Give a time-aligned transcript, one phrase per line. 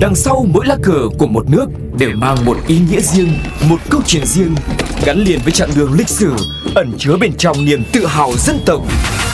[0.00, 1.66] Đằng sau mỗi lá cờ của một nước
[1.98, 3.32] đều mang một ý nghĩa riêng,
[3.68, 4.54] một câu chuyện riêng,
[5.04, 6.32] gắn liền với chặng đường lịch sử,
[6.74, 8.82] ẩn chứa bên trong niềm tự hào dân tộc.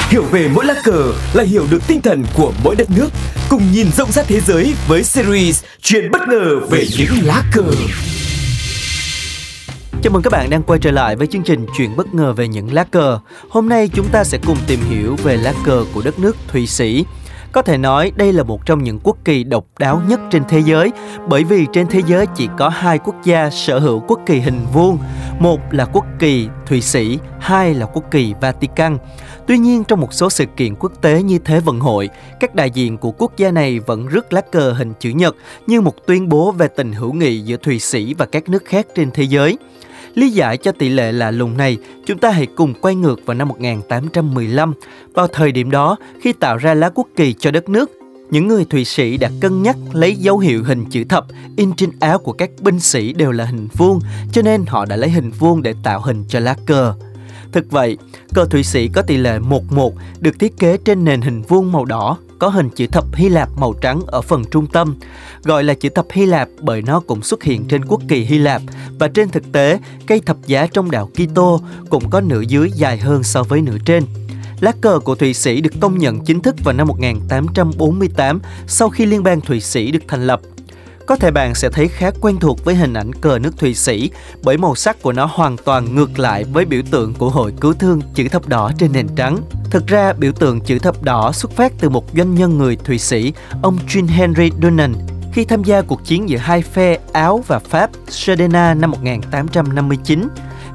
[0.09, 3.09] Hiểu về mỗi lá cờ là hiểu được tinh thần của mỗi đất nước,
[3.49, 7.65] cùng nhìn rộng rãi thế giới với series Chuyện bất ngờ về những lá cờ.
[10.03, 12.49] Chào mừng các bạn đang quay trở lại với chương trình Chuyện bất ngờ về
[12.49, 13.19] những lá cờ.
[13.49, 16.67] Hôm nay chúng ta sẽ cùng tìm hiểu về lá cờ của đất nước Thụy
[16.67, 17.05] Sĩ.
[17.53, 20.61] Có thể nói đây là một trong những quốc kỳ độc đáo nhất trên thế
[20.61, 20.91] giới
[21.29, 24.67] bởi vì trên thế giới chỉ có hai quốc gia sở hữu quốc kỳ hình
[24.73, 24.99] vuông.
[25.39, 28.99] Một là quốc kỳ Thụy Sĩ, hai là quốc kỳ Vatican.
[29.47, 32.09] Tuy nhiên trong một số sự kiện quốc tế như Thế vận hội,
[32.41, 35.81] các đại diện của quốc gia này vẫn rước lá cờ hình chữ nhật như
[35.81, 39.11] một tuyên bố về tình hữu nghị giữa Thụy Sĩ và các nước khác trên
[39.11, 39.59] thế giới.
[40.15, 43.35] Lý giải cho tỷ lệ lạ lùng này, chúng ta hãy cùng quay ngược vào
[43.35, 44.75] năm 1815.
[45.15, 47.91] Vào thời điểm đó, khi tạo ra lá quốc kỳ cho đất nước,
[48.31, 51.91] những người Thụy Sĩ đã cân nhắc lấy dấu hiệu hình chữ thập in trên
[52.01, 54.01] áo của các binh sĩ đều là hình vuông,
[54.33, 56.95] cho nên họ đã lấy hình vuông để tạo hình cho lá cờ.
[57.53, 57.99] Thực vậy,
[58.35, 61.85] cờ Thụy Sĩ có tỷ lệ 1-1 được thiết kế trên nền hình vuông màu
[61.85, 64.97] đỏ có hình chữ thập Hy Lạp màu trắng ở phần trung tâm.
[65.43, 68.39] Gọi là chữ thập Hy Lạp bởi nó cũng xuất hiện trên quốc kỳ Hy
[68.39, 68.63] Lạp
[68.99, 72.99] và trên thực tế, cây thập giá trong đạo Kitô cũng có nửa dưới dài
[72.99, 74.05] hơn so với nửa trên.
[74.61, 79.07] Lá cờ của Thụy Sĩ được công nhận chính thức vào năm 1848 sau khi
[79.07, 80.41] Liên bang Thụy Sĩ được thành lập.
[81.07, 84.11] Có thể bạn sẽ thấy khá quen thuộc với hình ảnh cờ nước Thụy Sĩ
[84.43, 87.73] bởi màu sắc của nó hoàn toàn ngược lại với biểu tượng của hội cứu
[87.73, 89.39] thương chữ thập đỏ trên nền trắng.
[89.73, 92.99] Thực ra, biểu tượng chữ thập đỏ xuất phát từ một doanh nhân người Thụy
[92.99, 94.97] Sĩ, ông Jean Henry Dunant,
[95.33, 100.29] khi tham gia cuộc chiến giữa hai phe Áo và Pháp Sardena năm 1859.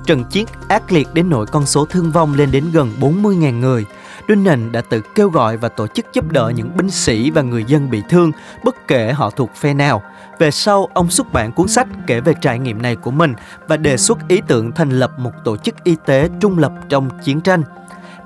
[0.06, 3.86] Trận chiến ác liệt đến nỗi con số thương vong lên đến gần 40.000 người.
[4.30, 7.64] Dunant đã tự kêu gọi và tổ chức giúp đỡ những binh sĩ và người
[7.64, 8.32] dân bị thương,
[8.64, 10.04] bất kể họ thuộc phe nào.
[10.40, 13.34] Về sau, ông xuất bản cuốn sách kể về trải nghiệm này của mình
[13.68, 17.10] và đề xuất ý tưởng thành lập một tổ chức y tế trung lập trong
[17.24, 17.64] chiến tranh.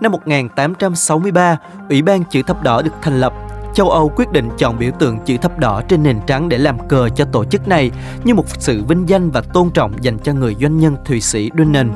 [0.02, 1.58] Năm 1863,
[1.90, 3.34] Ủy ban chữ thập đỏ được thành lập
[3.74, 6.88] châu Âu quyết định chọn biểu tượng chữ thập đỏ trên nền trắng để làm
[6.88, 7.92] cờ cho tổ chức này
[8.24, 11.52] như một sự vinh danh và tôn trọng dành cho người doanh nhân Thụy Sĩ
[11.58, 11.92] Dunant.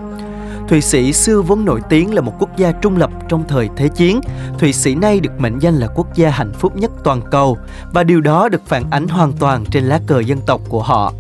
[0.68, 3.88] Thụy Sĩ xưa vốn nổi tiếng là một quốc gia trung lập trong thời Thế
[3.88, 4.22] chiến.
[4.60, 7.58] Thụy Sĩ nay được mệnh danh là quốc gia hạnh phúc nhất toàn cầu
[7.94, 11.14] và điều đó được phản ánh hoàn toàn trên lá cờ dân tộc của họ.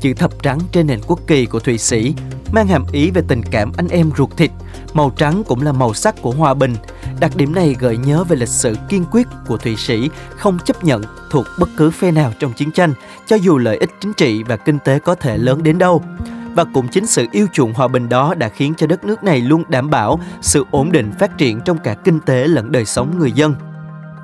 [0.00, 2.14] Chữ thập trắng trên nền quốc kỳ của Thụy Sĩ
[2.52, 4.50] mang hàm ý về tình cảm anh em ruột thịt.
[4.94, 6.74] Màu trắng cũng là màu sắc của hòa bình.
[7.20, 10.84] Đặc điểm này gợi nhớ về lịch sử kiên quyết của Thụy Sĩ không chấp
[10.84, 12.94] nhận thuộc bất cứ phe nào trong chiến tranh,
[13.26, 16.02] cho dù lợi ích chính trị và kinh tế có thể lớn đến đâu
[16.54, 19.40] và cũng chính sự yêu chuộng hòa bình đó đã khiến cho đất nước này
[19.40, 23.18] luôn đảm bảo sự ổn định phát triển trong cả kinh tế lẫn đời sống
[23.18, 23.54] người dân.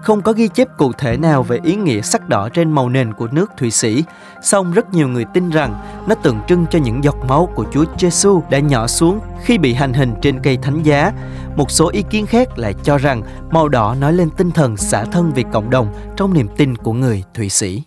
[0.03, 3.12] Không có ghi chép cụ thể nào về ý nghĩa sắc đỏ trên màu nền
[3.12, 4.04] của nước Thụy Sĩ,
[4.42, 5.74] song rất nhiều người tin rằng
[6.06, 9.75] nó tượng trưng cho những giọt máu của Chúa Giêsu đã nhỏ xuống khi bị
[9.75, 11.12] hành hình trên cây thánh giá.
[11.56, 15.04] Một số ý kiến khác lại cho rằng màu đỏ nói lên tinh thần xả
[15.04, 17.82] thân vì cộng đồng trong niềm tin của người Thụy Sĩ.